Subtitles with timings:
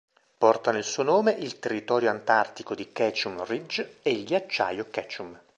[0.39, 5.39] Portano il suo nome il territorio antartico di Ketchum Ridge e il Ghiacciaio Ketchum.